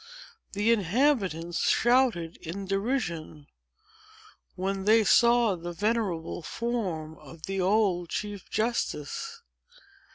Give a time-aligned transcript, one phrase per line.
[0.53, 3.45] The inhabitants shouted in derision,
[4.55, 9.43] when they saw the venerable form of the old chief justice.